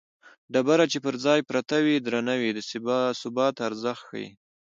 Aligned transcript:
ډبره 0.53 0.85
چې 0.91 0.97
پر 1.05 1.15
ځای 1.25 1.39
پرته 1.49 1.77
وي 1.85 1.95
درنه 2.07 2.35
وي 2.41 2.49
د 2.55 2.59
ثبات 3.23 3.55
ارزښت 3.67 4.03
ښيي 4.09 4.27